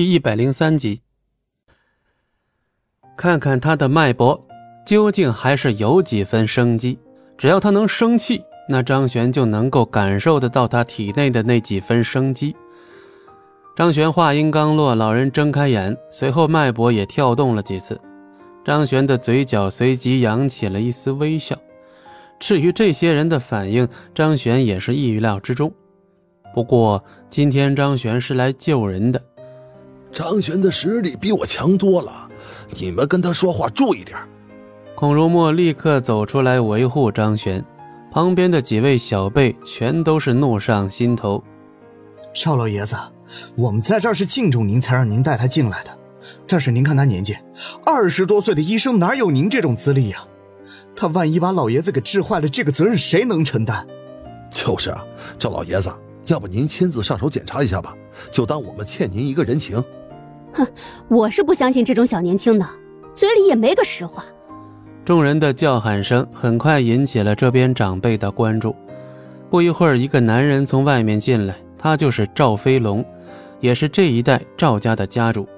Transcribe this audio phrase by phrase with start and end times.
[0.00, 1.02] 第一百零三集。
[3.18, 4.48] 看看他的脉搏，
[4.86, 6.98] 究竟还是有几分生机。
[7.36, 12.56] 只要他能生气，那张璇就能够感受得到他体内的那几分生机。
[13.76, 18.00] 张璇话音刚落，老人睁开眼，随后脉搏也跳动了几次。
[18.64, 21.54] 张璇的嘴角随即扬起了一丝微笑。
[22.38, 25.70] 至于这些人的反应，张璇也是意料之中。
[26.54, 29.22] 不过今天张璇是来救人的。
[30.12, 32.28] 张璇的实力比我强多了，
[32.78, 34.18] 你们跟他说话注意点。
[34.94, 37.64] 孔如墨立刻走出来维护张璇，
[38.12, 41.42] 旁边的几位小辈全都是怒上心头。
[42.34, 42.96] 赵老爷子，
[43.56, 45.98] 我们在这儿是敬重您，才让您带他进来的。
[46.46, 47.36] 但是您看他年纪，
[47.84, 50.18] 二十多岁的医生哪有您这种资历呀？
[50.94, 53.86] 他万一把老爷子给治坏了，这个责任谁能承担？
[54.50, 55.04] 就是啊，
[55.38, 55.90] 赵老爷子，
[56.26, 57.96] 要不您亲自上手检查一下吧，
[58.30, 59.82] 就当我们欠您一个人情。
[60.52, 60.66] 哼，
[61.08, 62.66] 我是不相信这种小年轻的，
[63.14, 64.24] 嘴里也没个实话。
[65.04, 68.74] 众人的叫喊声很快引起了这边长辈的关注。
[69.48, 73.04] 不一会儿，一个男人从外面进来，他就是赵飞龙，
[73.58, 75.48] 也是这一代赵家的家主。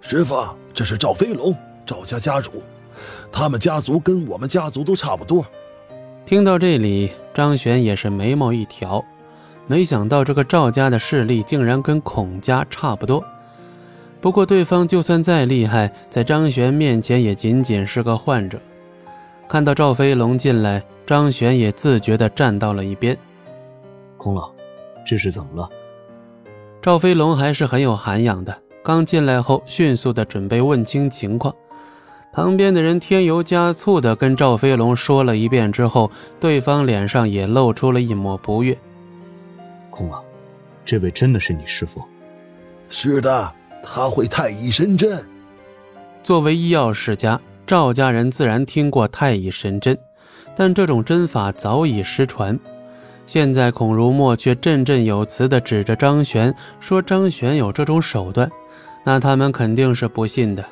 [0.00, 0.36] 师傅，
[0.72, 1.52] 这是赵飞龙，
[1.84, 2.62] 赵家家主，
[3.32, 5.44] 他们家族跟我们家族都差不多。
[6.24, 9.04] 听到这里，张璇也是眉毛一挑，
[9.66, 13.24] 没想到这个赵家的势力竟然跟孔家差不多。
[14.24, 18.58] 不过，对方就算再厉害，在张璇面前也仅仅是个患者。
[19.46, 23.14] 看到赵飞龙进来，张璇也自觉地站到了一边。
[24.16, 24.50] 空老，
[25.04, 25.68] 这是怎么了？
[26.80, 31.54] 赵飞龙还是很有涵养的，刚进来后迅速地准备问清情况。
[32.32, 38.74] 旁边的人添油加醋地跟赵飞龙说了一遍之后，对方脸上也露出了一抹不悦。
[39.90, 40.24] 空老，
[40.82, 42.02] 这位真的是你师傅？
[42.88, 43.52] 是的。
[43.84, 45.24] 他会太乙神针。
[46.22, 49.96] 作为医药世家，赵家人自然听过太乙神针，
[50.56, 52.58] 但这种针法早已失传。
[53.26, 58.50] 现在孔如墨却振振有词地指着张璇说：“张璇有这种手段，
[59.04, 60.64] 那他们肯定是不信的。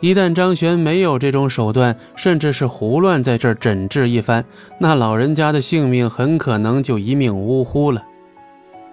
[0.00, 4.44] 一旦张璇没有这种手段，甚至是胡乱在这儿诊治一番，
[4.78, 8.02] 那老人家的性命很可能就一命呜呼了。”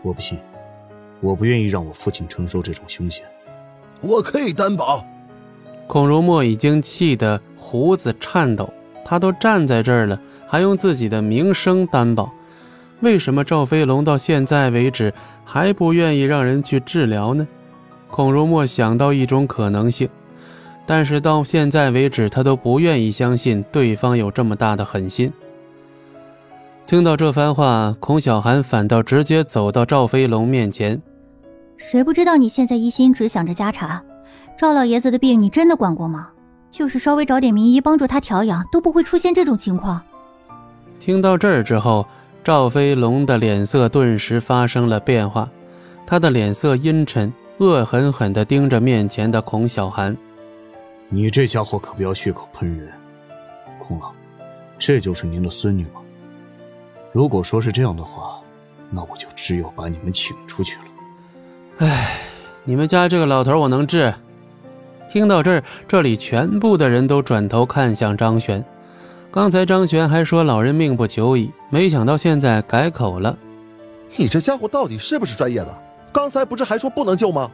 [0.04, 0.38] 我不信，
[1.24, 3.26] 我不愿意让我父亲承受这种凶险。
[4.02, 5.04] 我可以担保。
[5.88, 8.72] 孔如墨已经气得胡子颤抖，
[9.06, 12.30] 他都站在这儿了，还用自己的名声担保？
[13.00, 15.14] 为什么赵飞龙到现在为止
[15.44, 17.48] 还不愿意让人去治疗呢？
[18.10, 20.08] 孔如墨想到一种可能性，
[20.86, 25.32] 但是到现在为止，他都不愿意相信对方有这么大的狠心。
[26.86, 31.02] 听到这番话，孔小寒反倒直接走到赵飞龙面前。
[31.84, 34.02] 谁不知道你现在一心只想着家产？
[34.58, 36.30] 赵老爷子的病你真的管过吗？
[36.72, 40.02] 就是稍微找点名医帮助他调养，都不会出现这种情况。
[40.98, 42.08] 听到这儿之后，
[42.42, 45.50] 赵飞龙的脸色顿时发生了变化，
[46.08, 50.16] 他的脸色阴沉，恶狠狠地盯着面前的孔小寒
[51.10, 52.94] ：“你这家伙可不要血口喷人，
[53.78, 54.10] 孔老，
[54.80, 56.00] 这就是您的孙女吗？
[57.12, 58.40] 如果说是这样的话，
[58.90, 60.86] 那我就只有把你们请出去了。”
[61.80, 62.20] 哎，
[62.64, 64.14] 你们家这个老头我能治。
[65.12, 68.64] 听到这儿，这里全部的人都转头看向张璇。
[69.32, 73.38] 刚才张璇还说老人命不久矣，没想到现在改口了。
[74.16, 75.84] 你这家伙到底是不是专业的？
[76.12, 77.50] 刚才不是还说不能救吗？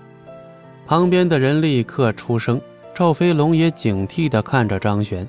[0.86, 2.59] 旁边的人立刻出声。
[2.94, 5.25] 赵飞龙也警惕地看着张璇，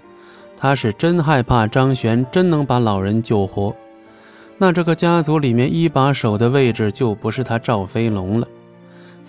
[0.57, 3.72] 他是真害怕张璇真能把老人救活，
[4.59, 8.49] 那这个家族里面一把手的位置就不是他赵飞龙了。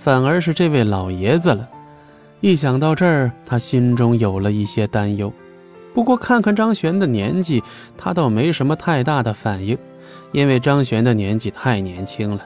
[0.04, 1.70] 反而是这位老爷子了，
[2.40, 5.32] 一想到这儿，他心中有了一些担忧。
[5.94, 7.62] 不过看看张璇的年纪，
[7.96, 9.78] 他倒没什么太大的反应，
[10.32, 12.44] 因为张璇的年纪太年轻了。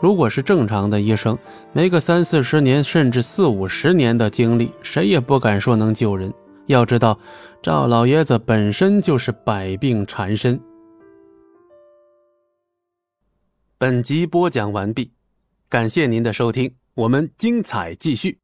[0.00, 1.36] 如果是正常的医生，
[1.72, 6.32] 没个三四十年甚至四五十年的经历，谁也不敢说能救人。
[6.66, 7.18] 要知道，
[7.62, 10.60] 赵老爷子本身就是百病缠身。
[13.76, 15.10] 本集播讲完毕。
[15.74, 18.43] 感谢您的收听，我们精彩继续。